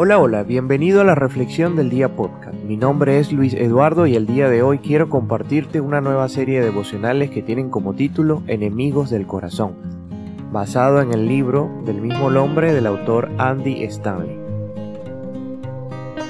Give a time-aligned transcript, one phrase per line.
[0.00, 2.54] Hola, hola, bienvenido a la Reflexión del Día Podcast.
[2.62, 6.60] Mi nombre es Luis Eduardo y el día de hoy quiero compartirte una nueva serie
[6.60, 9.72] de devocionales que tienen como título Enemigos del Corazón,
[10.52, 14.38] basado en el libro del mismo nombre del autor Andy Stanley.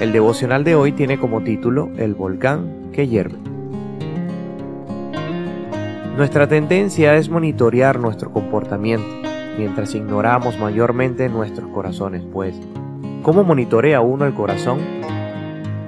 [0.01, 3.37] El devocional de hoy tiene como título El volcán que hierve.
[6.17, 9.29] Nuestra tendencia es monitorear nuestro comportamiento,
[9.59, 12.59] mientras ignoramos mayormente nuestros corazones, pues
[13.23, 14.79] ¿Cómo monitorea uno el corazón?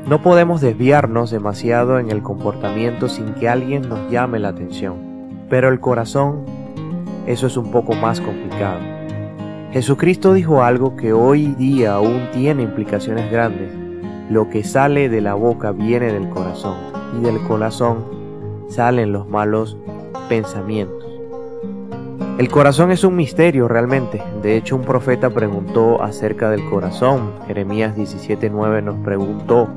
[0.06, 4.96] No podemos desviarnos demasiado en el comportamiento sin que alguien nos llame la atención,
[5.48, 6.44] pero el corazón,
[7.26, 8.80] eso es un poco más complicado.
[9.72, 13.70] Jesucristo dijo algo que hoy día aún tiene implicaciones grandes.
[14.28, 16.76] Lo que sale de la boca viene del corazón
[17.16, 18.04] y del corazón
[18.68, 19.76] salen los malos
[20.28, 20.99] pensamientos.
[22.40, 24.22] El corazón es un misterio realmente.
[24.40, 27.32] De hecho, un profeta preguntó acerca del corazón.
[27.46, 29.68] Jeremías 17:9 nos preguntó,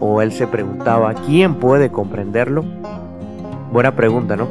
[0.00, 2.64] o él se preguntaba, ¿quién puede comprenderlo?
[3.74, 4.48] Buena pregunta, ¿no?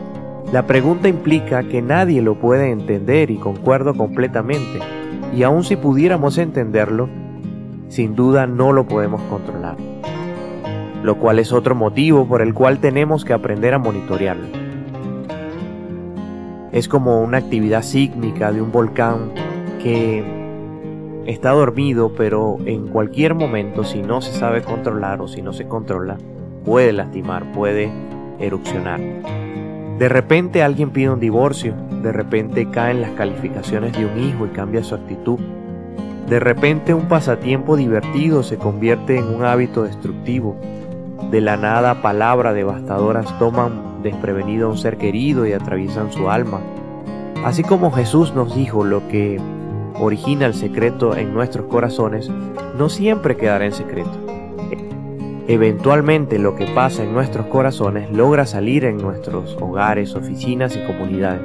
[0.53, 4.78] La pregunta implica que nadie lo puede entender y concuerdo completamente.
[5.36, 7.09] Y aun si pudiéramos entenderlo,
[7.88, 9.78] sin duda no lo podemos controlar.
[11.02, 14.65] Lo cual es otro motivo por el cual tenemos que aprender a monitorearlo.
[16.76, 19.31] Es como una actividad sísmica de un volcán
[19.81, 20.26] que
[21.26, 25.70] está dormido, pero en cualquier momento, si no se sabe controlar o si no se
[25.70, 26.18] controla,
[26.66, 27.90] puede lastimar, puede
[28.42, 29.00] erupcionar.
[30.00, 34.50] De repente alguien pide un divorcio, de repente caen las calificaciones de un hijo y
[34.50, 35.40] cambia su actitud.
[36.28, 40.58] De repente un pasatiempo divertido se convierte en un hábito destructivo.
[41.31, 46.61] De la nada palabras devastadoras toman desprevenido a un ser querido y atraviesan su alma.
[47.44, 49.42] Así como Jesús nos dijo lo que
[50.00, 52.30] origina el secreto en nuestros corazones,
[52.78, 54.12] no siempre quedará en secreto.
[55.47, 61.41] Eventualmente lo que pasa en nuestros corazones logra salir en nuestros hogares, oficinas y comunidades.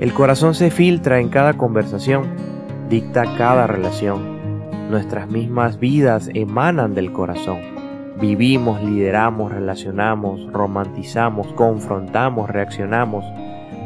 [0.00, 2.24] El corazón se filtra en cada conversación,
[2.88, 4.90] dicta cada relación.
[4.90, 7.81] Nuestras mismas vidas emanan del corazón.
[8.20, 13.24] Vivimos, lideramos, relacionamos, romantizamos, confrontamos, reaccionamos,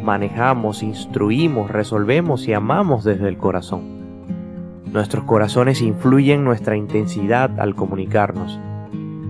[0.03, 3.97] manejamos, instruimos, resolvemos y amamos desde el corazón.
[4.93, 8.59] Nuestros corazones influyen nuestra intensidad al comunicarnos.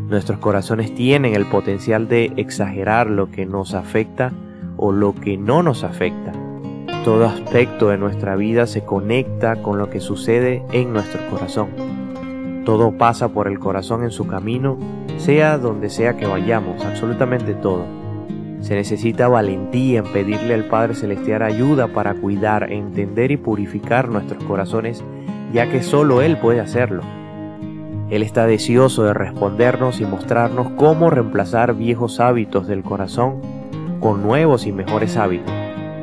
[0.09, 4.33] Nuestros corazones tienen el potencial de exagerar lo que nos afecta
[4.77, 6.33] o lo que no nos afecta.
[7.05, 11.96] Todo aspecto de nuestra vida se conecta con lo que sucede en nuestro corazón.
[12.67, 14.77] Todo pasa por el corazón en su camino,
[15.19, 17.85] sea donde sea que vayamos, absolutamente todo.
[18.59, 24.43] Se necesita valentía en pedirle al Padre Celestial ayuda para cuidar, entender y purificar nuestros
[24.43, 25.05] corazones,
[25.53, 27.03] ya que solo Él puede hacerlo.
[28.11, 33.43] Él está deseoso de respondernos y mostrarnos cómo reemplazar viejos hábitos del corazón
[34.01, 35.55] con nuevos y mejores hábitos,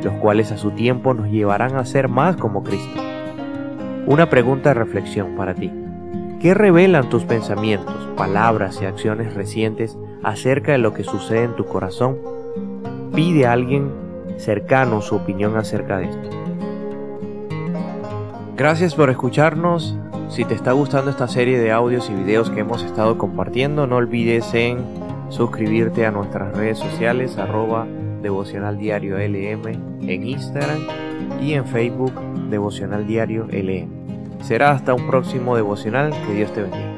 [0.02, 3.02] los cuales a su tiempo nos llevarán a ser más como Cristo.
[4.08, 5.83] Una pregunta de reflexión para ti.
[6.44, 11.64] ¿Qué revelan tus pensamientos, palabras y acciones recientes acerca de lo que sucede en tu
[11.64, 12.18] corazón?
[13.16, 13.90] Pide a alguien
[14.36, 16.30] cercano su opinión acerca de esto.
[18.58, 19.98] Gracias por escucharnos.
[20.28, 23.96] Si te está gustando esta serie de audios y videos que hemos estado compartiendo, no
[23.96, 24.80] olvides en
[25.30, 27.88] suscribirte a nuestras redes sociales arroba
[28.22, 30.82] devocional diario LM en Instagram
[31.42, 32.12] y en Facebook
[32.50, 34.03] devocional diario LM.
[34.44, 36.12] Será hasta un próximo devocional.
[36.28, 36.93] Que Dios te bendiga.